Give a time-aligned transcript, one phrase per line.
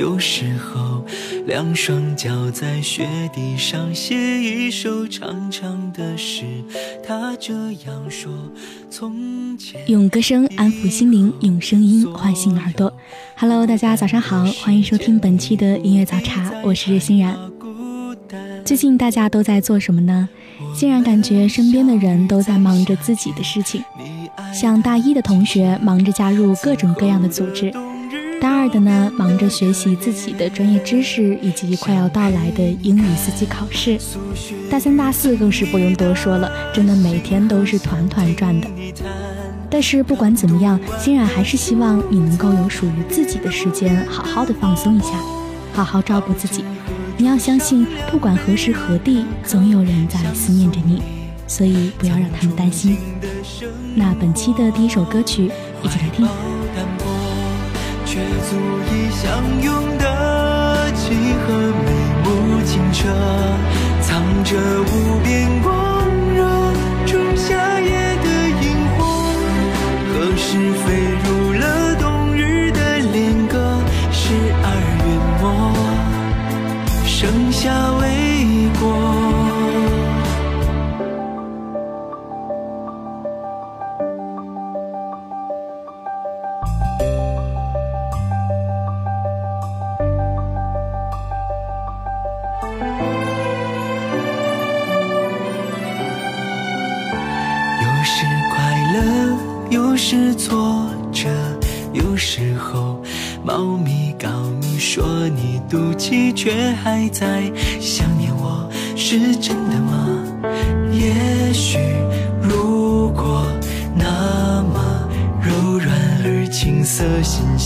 [0.00, 1.04] 有时候
[1.46, 6.44] 两双脚在雪地上写一首长长的诗。
[7.06, 8.32] 他这样说：
[8.88, 9.78] 从前。
[9.88, 12.90] 用歌声安抚心灵，用声音唤醒耳朵。
[13.36, 17.36] Hello，大家早上好，欢迎收听本期的音乐早茶，我是欣然。
[18.64, 20.26] 最近大家都在做什么呢？
[20.74, 23.84] 欣然感觉身边的人都在忙着自己的事情。
[24.54, 27.70] 像大一的同学忙着加入各种各样的组织，
[28.40, 33.98] 大二的呢忙着学习自己的专业知识以及快要到来的英语四级考试，
[34.70, 38.66] 大三大四更是不用多说了，真的每天都是团团转的。
[39.68, 45.08] 但是不管怎么样，欣然还是希望你能够有属于自己的时间，好好的放松一下，
[45.74, 46.64] 好好照顾自己。
[47.18, 51.02] 你要相信，不管何时何地，总有人在思念着你，
[51.46, 52.96] 所以不要让他们担心。
[53.94, 55.50] 那本期的第一首歌曲，
[55.82, 56.26] 一起来听。
[58.12, 58.56] 却足
[58.90, 61.14] 以相拥的契
[61.46, 61.54] 合
[61.86, 61.88] 眉
[62.24, 62.28] 目
[62.64, 63.06] 清澈，
[64.02, 64.10] 藏
[64.42, 65.70] 着无边光
[66.34, 66.42] 热，
[67.06, 67.88] 仲夏夜
[68.24, 68.26] 的
[68.62, 68.64] 萤
[68.98, 69.00] 火，
[70.08, 70.86] 何时飞
[71.22, 71.29] 入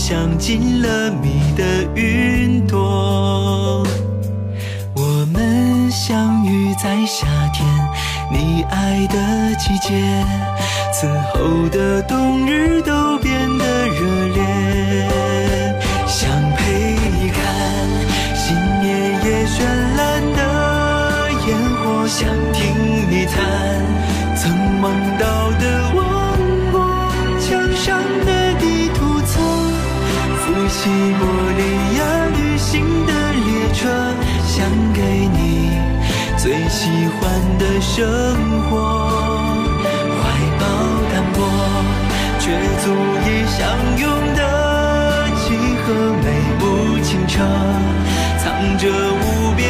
[0.07, 3.83] 像进了密的云朵，
[4.95, 7.67] 我们相遇在夏天。
[8.31, 10.23] 你爱的季节，
[10.93, 15.09] 此后的冬日都变得热烈。
[16.05, 17.41] 想陪你看
[18.35, 19.63] 新年夜绚
[19.97, 22.61] 烂的烟火，想听
[23.09, 23.64] 你弹
[30.85, 31.25] 西伯
[31.57, 31.61] 利
[31.97, 31.99] 亚
[32.37, 33.89] 旅行的列车，
[34.45, 35.01] 想给
[35.33, 35.81] 你。
[36.37, 37.23] 最喜欢
[37.57, 38.05] 的生
[38.69, 39.09] 活，
[39.81, 40.21] 怀
[40.59, 40.63] 抱
[41.11, 41.41] 单薄，
[42.37, 42.51] 却
[42.83, 42.85] 足
[43.25, 43.57] 以相
[43.97, 44.05] 拥
[44.35, 44.39] 的
[45.33, 45.87] 几何
[46.21, 46.25] 美
[46.59, 46.63] 目
[47.01, 47.41] 清澈，
[48.37, 49.65] 藏着无边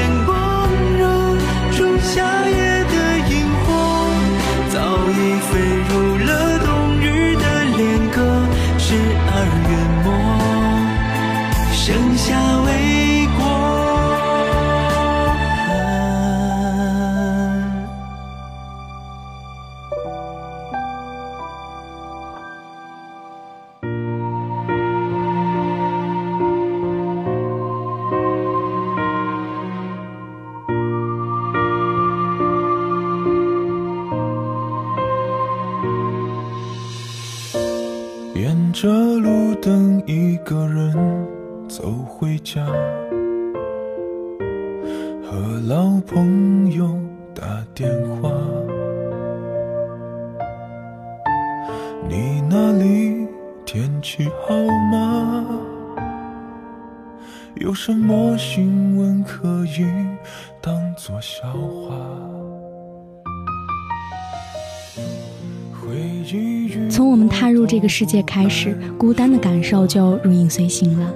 [67.97, 71.13] 世界开始，孤单的感受就如影随形了。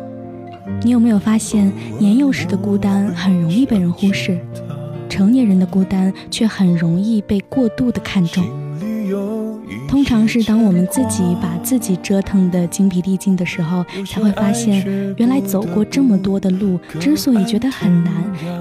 [0.81, 4.39] 你有没有发现，年幼时的孤单很容易被人忽视，
[5.09, 8.45] 成年人的孤单却很容易被过度的看重？
[9.89, 18.13] 通常是当我们自己把自己折腾得精疲力尽的时候，才会发现，原来走过这么多的路，之所以觉得很难，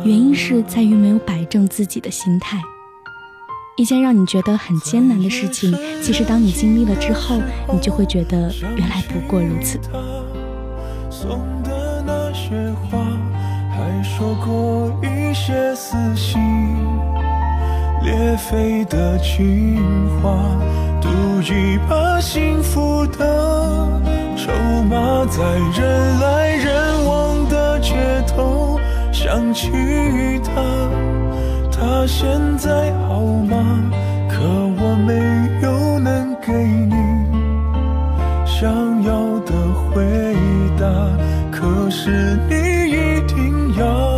[0.04, 2.58] 原因是在于没有摆正自己的心态。
[3.78, 5.72] 一件让你觉得很艰难的事情，
[6.02, 7.40] 其实当你经历了之后，
[7.72, 9.78] 你就会觉得原来不过如此。
[11.08, 12.98] 送的那些话，
[13.70, 16.40] 还说过一些撕心
[18.02, 19.78] 裂肺的情
[20.20, 20.34] 话，
[21.00, 21.08] 赌
[21.42, 23.88] 一把幸福的
[24.36, 24.50] 筹
[24.90, 25.40] 码，在
[25.80, 27.94] 人来人往的街
[28.26, 28.76] 头
[29.12, 29.70] 想起
[30.42, 31.17] 他。
[31.80, 32.26] 他现
[32.58, 33.90] 在好吗？
[34.28, 35.14] 可我没
[35.62, 36.94] 有能给你
[38.44, 38.68] 想
[39.02, 40.04] 要的回
[40.78, 40.86] 答。
[41.50, 42.54] 可是你
[42.90, 44.17] 一定要。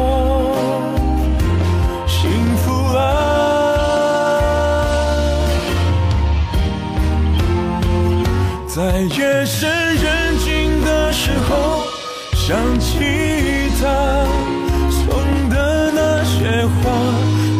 [8.73, 11.83] 在夜深人静的时候，
[12.33, 12.99] 想起
[13.81, 14.25] 他
[14.89, 16.89] 送的那些花，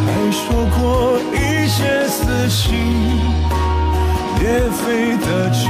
[0.07, 2.69] 还说过一些撕心
[4.39, 5.69] 裂肺的情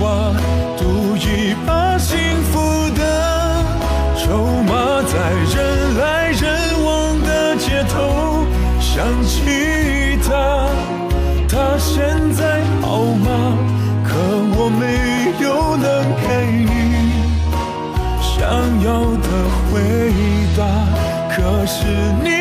[0.00, 0.32] 话，
[0.78, 1.45] 独一。
[19.72, 19.80] 回
[20.56, 20.64] 答，
[21.34, 21.86] 可是
[22.22, 22.35] 你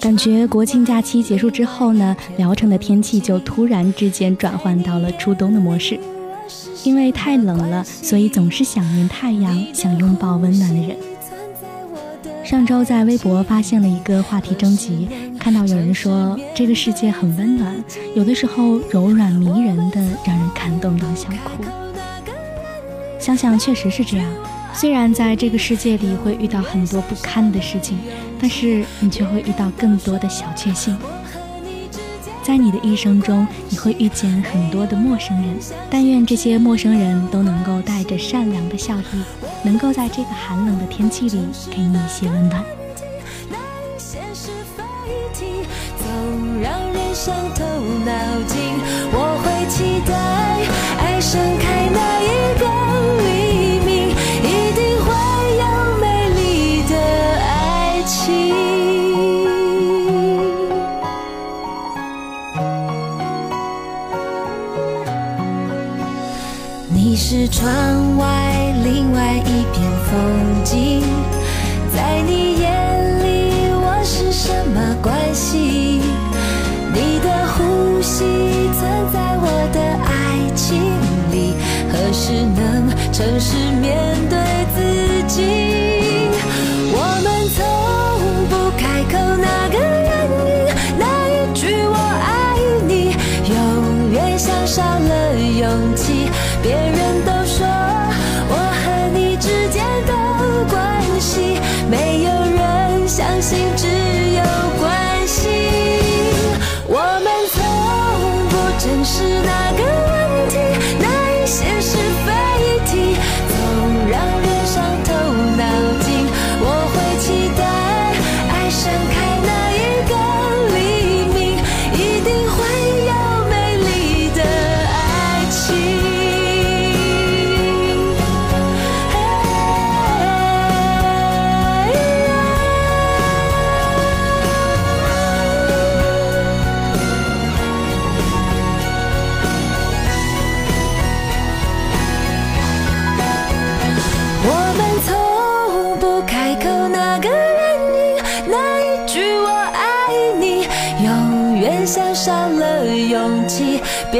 [0.00, 5.98] 感觉国庆假期结束之后呢，聊城的天气就突然之间转换到了初冬的模式。
[6.84, 10.96] 因为太冷了，所以总是想念太阳，想拥抱温暖的人。
[12.44, 15.08] 上周在微博发现了一个话题征集，
[15.46, 17.72] 看到有人说这个世界很温暖，
[18.16, 21.62] 有的时候柔软迷人的，让人感动到想哭。
[23.20, 24.26] 想想确实是这样。
[24.74, 27.96] 虽然在这个世界里会遇到很多不堪的事情，
[28.40, 30.98] 但是你却会遇到更多的小确幸。
[32.42, 35.54] 在你的一生中，你会遇见很多的陌生人，
[35.88, 39.22] 但愿这些陌生人都能够带着善良的笑意，
[39.62, 42.64] 能够在这个寒冷的天气里给你一些温暖。
[47.26, 47.64] 伤头
[48.04, 48.12] 脑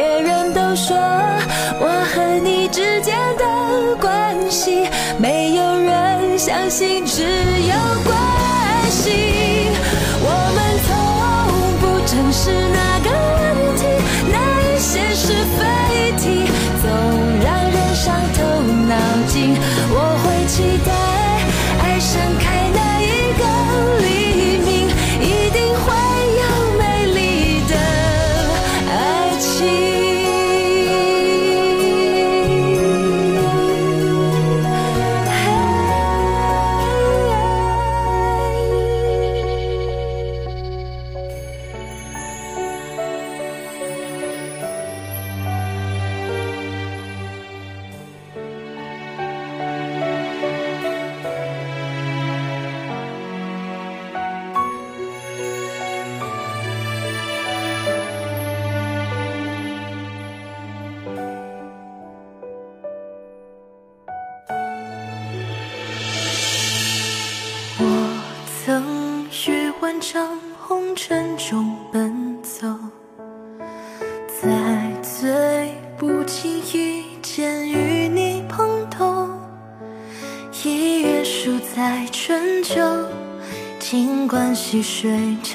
[0.07, 0.97] 别人都说
[1.81, 4.87] 我和你之间的关系，
[5.19, 8.17] 没有人相信，只有关
[8.89, 9.67] 系。
[10.23, 10.89] 我们从
[11.81, 13.11] 不正视那个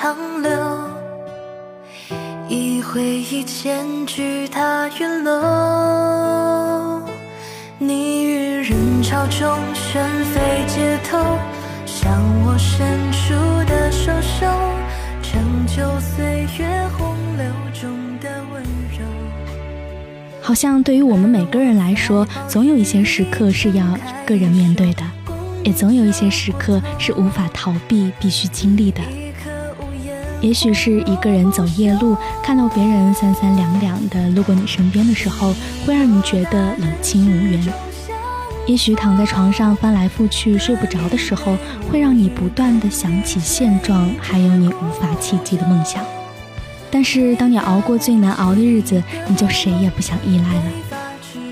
[0.01, 0.49] 长流，
[2.49, 7.03] 一回忆间距踏云楼。
[7.77, 10.03] 你于人潮中旋
[10.33, 11.19] 飞街头，
[11.85, 12.11] 向
[12.43, 13.35] 我伸出
[13.69, 14.47] 的手手，
[15.21, 16.65] 成就岁月
[16.97, 17.45] 洪流
[17.79, 19.05] 中的温柔。
[20.41, 25.03] 好像对于我们每个人来说，总有一些时刻是要一个人面对的，
[25.63, 28.99] 也总有一些时刻是无法逃避、必须经历的。
[30.41, 35.53] 也许是一个人走夜路，看到别人三三两两的路过你身边的时候，
[35.85, 37.63] 会让你觉得冷清无缘。
[38.67, 41.55] 也许躺在床上翻来覆去睡不着的时候，
[41.91, 46.03] 会让你不断的想起现状，还有你无法企及的梦想。
[46.89, 50.63] 但是当你熬过最难熬的日子，你就谁也不想依赖了。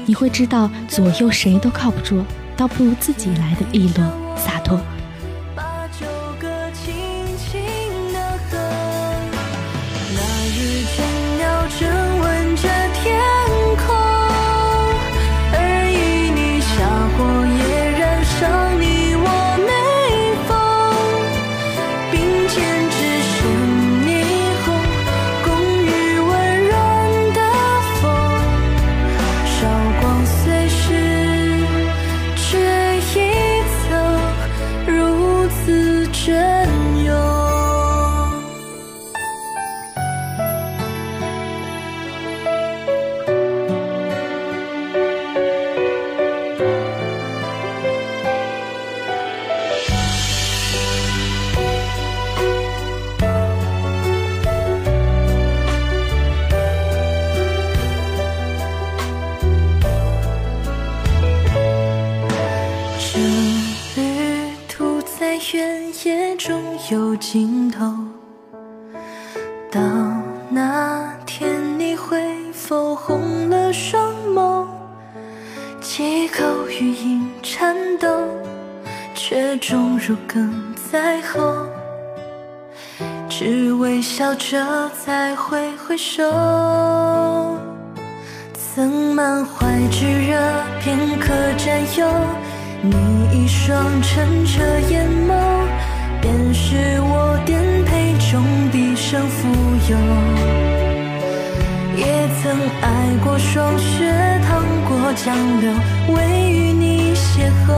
[0.05, 2.24] 你会知道左右谁都靠不住，
[2.58, 4.79] 倒不如自己来的利落洒脱。
[84.39, 86.24] 着再挥挥手，
[88.55, 90.39] 曾满怀炙热
[90.79, 92.08] 片刻占有，
[92.81, 92.96] 你
[93.34, 95.34] 一双澄澈眼眸，
[96.22, 98.41] 便是我颠沛中
[98.72, 99.50] 毕生富
[99.91, 99.98] 有。
[101.98, 102.88] 也曾爱
[103.22, 104.10] 过霜雪，
[104.48, 105.72] 淌过江流，
[106.15, 106.17] 为
[106.50, 107.69] 与你邂逅，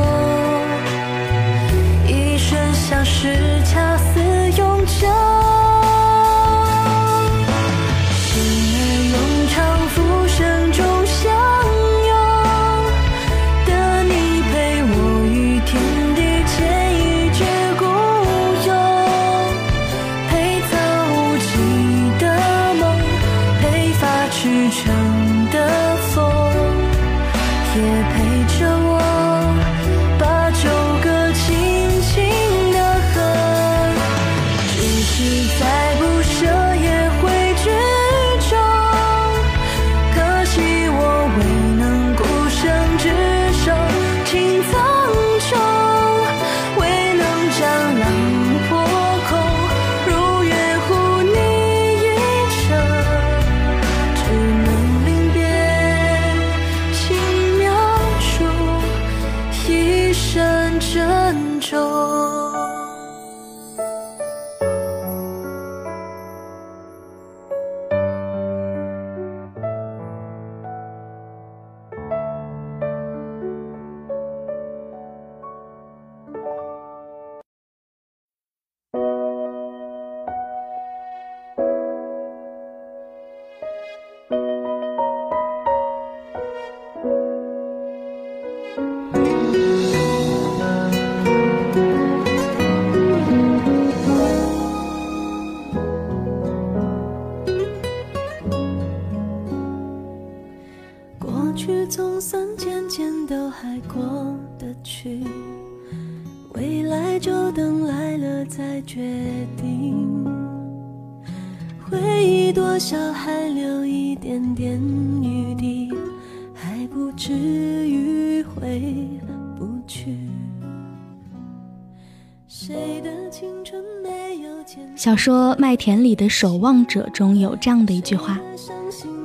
[125.01, 128.39] 小说《麦田里的守望者》中有这样的一句话：“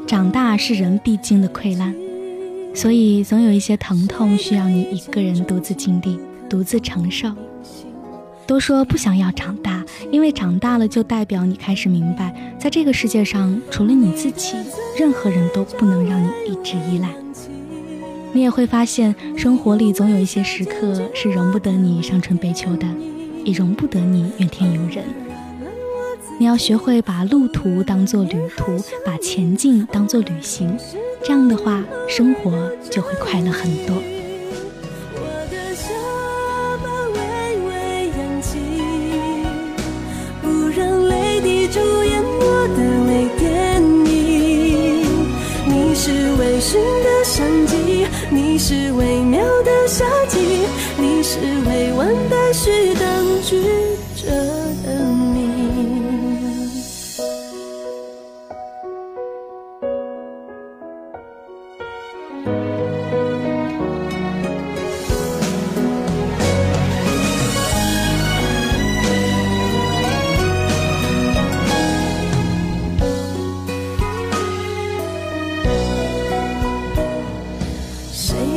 [0.09, 1.95] 长大是人必经的溃烂，
[2.75, 7.31] 所以总有一些疼痛需要你一个人独自经历、独自承受。”
[8.49, 14.57] 都说不想要长大，因为长大了就代表你开始明白，在这个世界上，除了你自己，
[14.99, 17.11] 任何人都不能让你一直依赖。
[18.33, 22.87] 你也会发现，生活里总有一些时刻是容不得你伤春悲秋的，
[23.45, 25.05] 也容不得你怨天尤人。
[26.39, 30.77] 你要学会把路途当作旅途，把前进当作旅行，
[31.23, 33.97] 这样的话，生活就会快乐很多。
[35.15, 35.21] 我
[35.51, 35.89] 的下
[36.85, 37.19] 巴微
[37.67, 38.59] 微扬起，
[40.43, 45.07] 不让泪滴主演我的微电影。
[45.67, 50.67] 你是微醺的相机，你是微妙的夏季，
[50.99, 53.65] 你是未完待续等句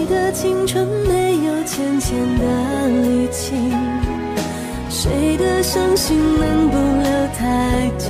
[0.10, 3.72] 的青春没有浅浅的离情？
[4.90, 8.10] 谁的伤心能不留太迹？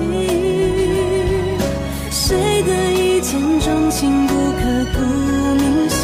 [2.10, 4.62] 谁的一见钟情不刻
[4.94, 5.00] 骨
[5.56, 6.00] 铭心？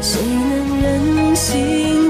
[0.00, 2.01] 谁能忍心？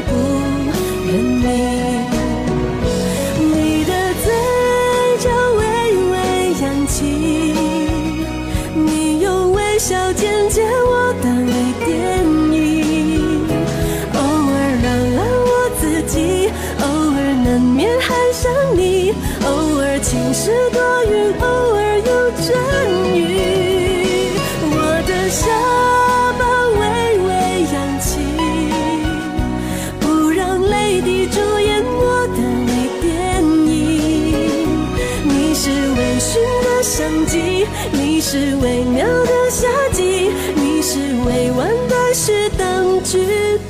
[37.93, 43.19] 你是微妙的夏季，你是未完待续当局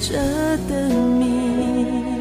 [0.00, 0.12] 者
[0.68, 1.24] 的谜。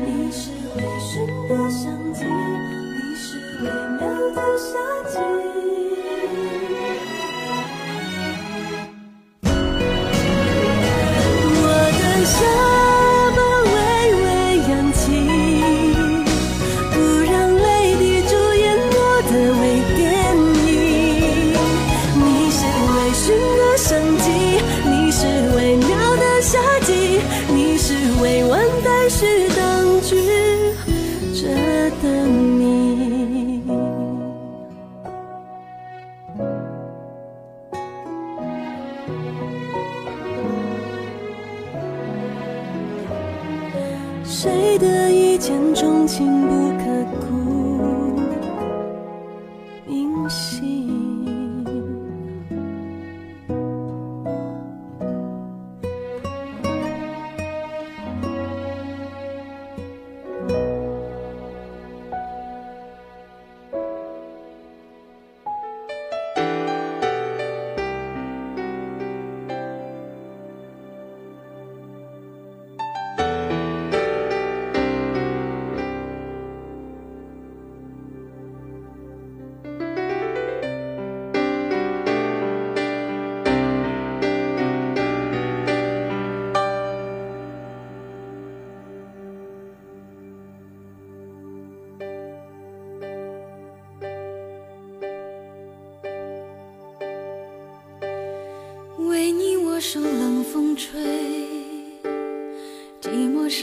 [0.05, 1.13] 你是微醺
[1.49, 3.27] 的香气，你是
[3.61, 3.65] 微
[3.99, 4.01] 妙
[4.33, 4.69] 的夏
[5.09, 5.13] 季。
[11.53, 11.65] 我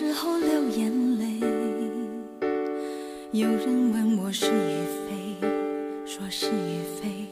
[0.09, 1.47] 时候流眼泪。
[3.31, 5.47] 有人问我是与非，
[6.07, 7.29] 说是与非，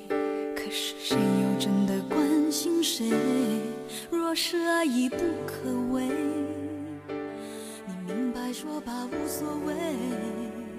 [0.54, 3.06] 可是谁又真的关心谁？
[4.10, 6.02] 若是爱已不可为，
[7.86, 9.72] 你明白说吧，无所谓。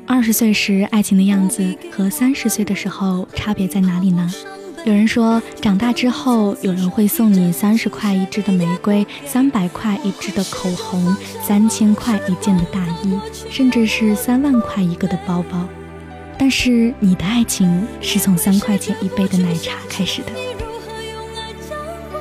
[0.06, 4.30] 二十岁时爱情的样子和三十岁的时候差别在哪里呢？
[4.88, 13.20] 有人说，长大之后，有人会送你三十块一支的玫瑰，三百块一支的口红，三千块一件的大衣，
[13.50, 15.68] 甚至是三万块一个的包包。
[16.38, 20.32] 但是你的爱情是从三块钱一杯的奶茶开始的。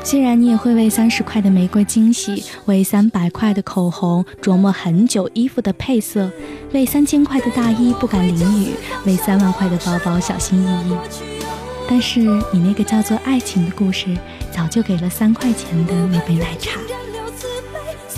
[0.03, 6.29] 虽然你也会为三十块的玫瑰惊喜，为三百块的口红琢磨很久衣服的配色，
[6.73, 8.71] 为三千块的大衣不敢淋雨，
[9.05, 11.36] 为三万块的包包小心翼翼。
[11.89, 12.21] 但是
[12.53, 14.17] 你那个叫做爱情的故事，
[14.51, 16.81] 早就给了三块钱的那杯奶茶。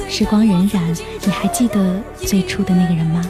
[0.09, 0.81] 时光荏苒，
[1.24, 3.22] 你还记得最初的那个人吗？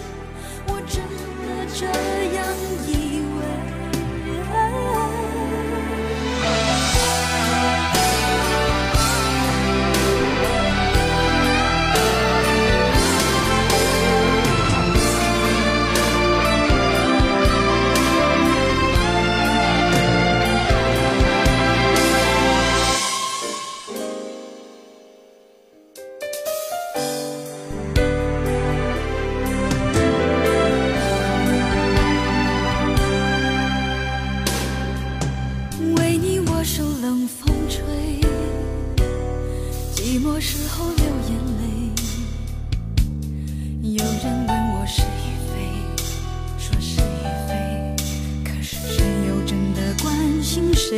[50.89, 50.97] 谁？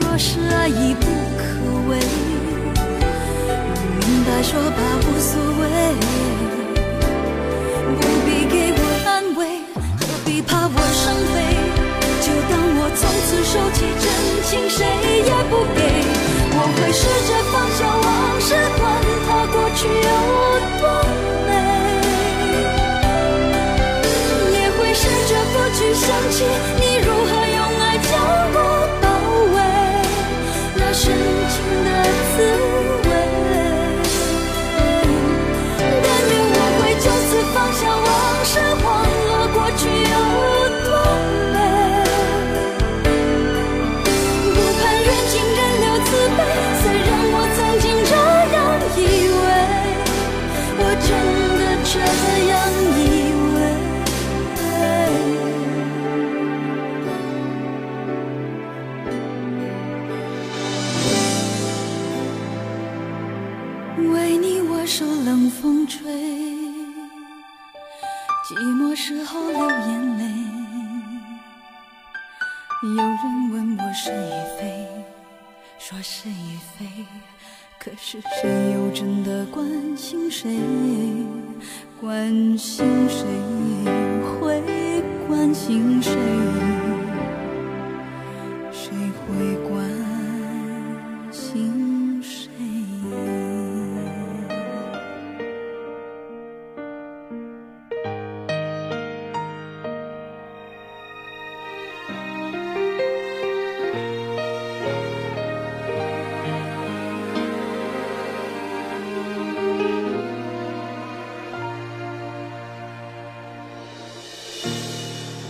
[0.00, 1.06] 若是爱已不
[1.38, 1.42] 可
[1.88, 1.96] 为，
[4.00, 5.62] 明白说吧，无所谓。
[7.94, 11.38] 不必给我安慰，何必怕我伤悲？
[12.20, 14.04] 就当我从此收起真
[14.42, 14.82] 情，谁
[15.22, 15.78] 也不给。
[16.52, 18.06] 我会试着放下往
[18.40, 18.82] 事，管
[19.24, 20.10] 它过去有
[20.80, 20.84] 多
[21.46, 21.48] 美，
[24.58, 26.42] 也会试着不去想起
[26.80, 27.30] 你如何
[31.02, 31.10] 深
[31.48, 32.04] 情的
[32.36, 32.79] 滋
[64.90, 66.02] 受冷风吹，
[68.44, 70.24] 寂寞时候流眼泪。
[72.82, 74.88] 有人问我是与非，
[75.78, 76.84] 说是与非，
[77.78, 79.64] 可是谁又真的关
[79.96, 80.58] 心谁？
[82.00, 83.24] 关心谁
[84.40, 84.60] 会
[85.28, 86.02] 关心？
[86.02, 86.12] 谁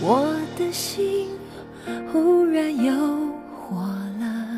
[0.03, 1.29] 我的心
[2.11, 2.91] 忽然又
[3.53, 3.77] 火
[4.19, 4.57] 了，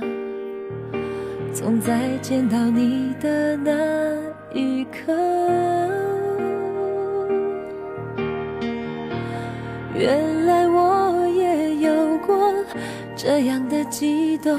[1.53, 3.71] 从再见到你的那
[4.53, 5.11] 一刻，
[9.93, 12.53] 原来我也有过
[13.15, 14.57] 这样的悸动，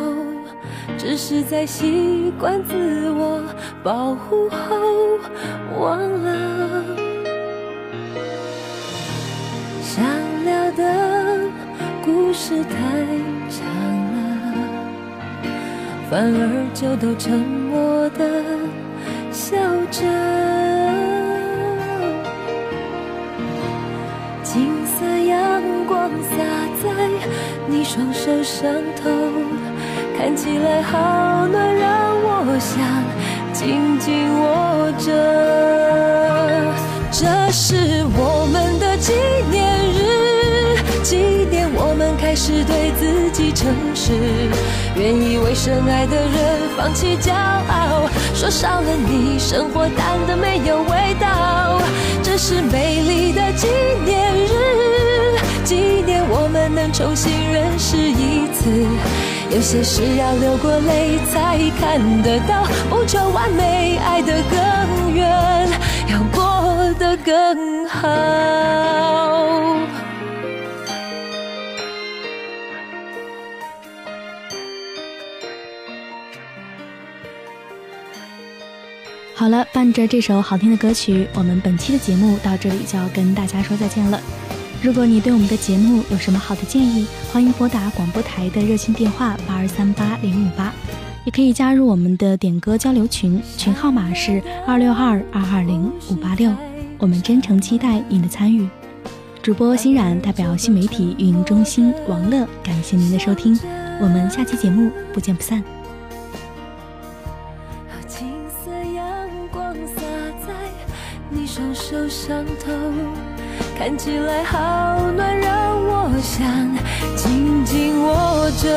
[0.99, 3.43] 只是在习惯自我
[3.83, 4.59] 保护后
[5.81, 5.99] 忘
[12.37, 12.75] 是太
[13.49, 13.65] 长
[14.13, 14.19] 了，
[16.11, 18.29] 反而就都沉默的
[19.31, 19.57] 笑
[19.93, 20.03] 着。
[24.43, 26.37] 金色阳光洒
[26.83, 26.85] 在
[27.69, 28.69] 你双手上
[29.01, 29.09] 头，
[30.19, 32.83] 看起来好暖，让我想
[33.53, 35.07] 紧紧握着。
[37.13, 39.13] 这是我们的纪，
[42.35, 44.11] 我们开始对自己诚实，
[44.97, 51.81] 愿意为深爱的人放弃骄傲，说少了你，生活淡的没有味道。
[52.25, 53.69] 这是美丽的纪
[54.05, 58.69] 念日，纪念我们能重新认识一次。
[59.55, 65.69] 有些事要流过泪才看得到，不求完美，爱得更远，
[66.11, 69.44] 要过得更好。
[79.45, 84.19] 好了，伴着这首好听的歌曲，我们本期的节目到这里就要跟大家说再见了。
[84.81, 90.73] 如果你对我们的节目有什么好的建议，欢迎拨打广播台的热线电话八二三八零五八，
[91.27, 96.51] 也可以加入我们的点歌交流群，群号码是二六二二二零五八六。
[96.97, 98.67] 我们真诚期待您的参与。
[99.43, 103.61] 主播欣冉代表新媒体运营中心王乐，感谢您的收听，
[104.01, 105.63] 我们下期节目不见不散。
[113.77, 116.47] 看起来好暖，让我想
[117.17, 118.69] 紧紧握着。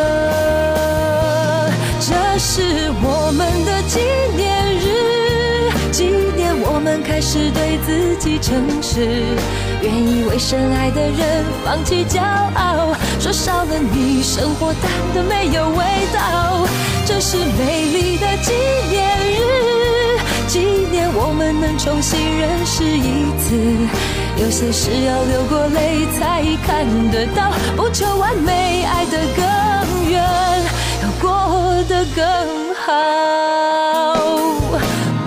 [2.00, 2.62] 这是
[3.02, 4.02] 我们的纪
[4.36, 9.24] 念日，纪念我们开始对自己诚实，
[9.82, 15.84] 愿意为深爱的人放弃骄傲，说少了你，生活淡的没有味
[16.14, 16.68] 道。
[17.06, 18.52] 这是美丽的纪
[18.90, 19.77] 念日，
[20.58, 23.54] 纪念我们能重新认识一次。
[24.42, 30.20] 有些事要流过泪才看得到，不求完美，爱得更远，
[31.04, 31.30] 要过
[31.88, 32.88] 得更好。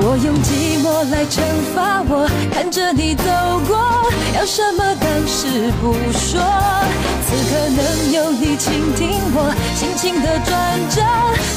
[0.02, 0.34] 我用
[0.92, 1.40] 我来惩
[1.72, 3.24] 罚我，看着你走
[3.68, 3.78] 过，
[4.34, 6.42] 要什么但是不说。
[7.22, 10.50] 此刻能有你倾听我心情的转
[10.90, 11.00] 折，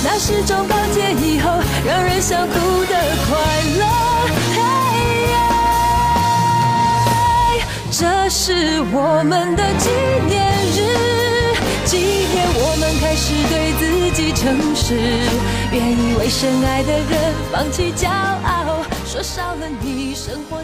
[0.03, 1.49] 那是种告解以后
[1.83, 2.53] 让人想哭
[2.85, 2.93] 的
[3.25, 3.33] 快
[3.79, 3.83] 乐。
[7.91, 9.89] 这是我们的纪
[10.27, 10.45] 念
[10.77, 10.79] 日，
[11.85, 13.81] 纪念我们开始对自
[14.15, 14.93] 己诚实，
[15.71, 20.63] 愿意为深爱的人放弃骄傲，说少了你，生活。